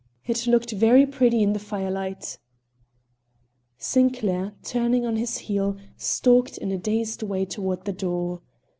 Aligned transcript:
It 0.25 0.47
looked 0.47 0.71
very 0.71 1.05
pretty 1.05 1.43
in 1.43 1.53
the 1.53 1.59
firelight." 1.59 2.39
Sinclair, 3.77 4.53
turning 4.63 5.05
on 5.05 5.15
his 5.15 5.37
heel, 5.37 5.77
stalked 5.95 6.57
in 6.57 6.71
a 6.71 6.77
dazed 6.79 7.21
way 7.21 7.45
toward 7.45 7.85
the 7.85 7.93
door. 7.93 8.41